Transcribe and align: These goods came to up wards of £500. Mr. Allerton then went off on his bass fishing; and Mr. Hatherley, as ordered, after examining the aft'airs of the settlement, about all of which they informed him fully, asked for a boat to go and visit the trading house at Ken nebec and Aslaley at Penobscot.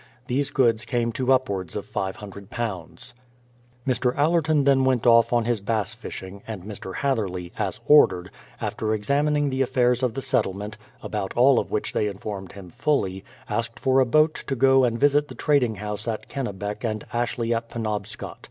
These 0.25 0.49
goods 0.49 0.83
came 0.83 1.11
to 1.11 1.31
up 1.31 1.47
wards 1.47 1.75
of 1.75 1.85
£500. 1.85 3.13
Mr. 3.85 4.17
Allerton 4.17 4.63
then 4.63 4.83
went 4.83 5.05
off 5.05 5.31
on 5.31 5.45
his 5.45 5.61
bass 5.61 5.93
fishing; 5.93 6.41
and 6.47 6.63
Mr. 6.63 6.95
Hatherley, 6.95 7.51
as 7.55 7.79
ordered, 7.85 8.31
after 8.59 8.95
examining 8.95 9.51
the 9.51 9.61
aft'airs 9.61 10.01
of 10.01 10.15
the 10.15 10.21
settlement, 10.23 10.75
about 11.03 11.33
all 11.37 11.59
of 11.59 11.69
which 11.69 11.93
they 11.93 12.07
informed 12.07 12.53
him 12.53 12.71
fully, 12.71 13.23
asked 13.47 13.79
for 13.79 13.99
a 13.99 14.05
boat 14.07 14.33
to 14.47 14.55
go 14.55 14.85
and 14.85 14.99
visit 14.99 15.27
the 15.27 15.35
trading 15.35 15.75
house 15.75 16.07
at 16.07 16.27
Ken 16.27 16.45
nebec 16.45 16.83
and 16.83 17.05
Aslaley 17.13 17.53
at 17.53 17.69
Penobscot. 17.69 18.39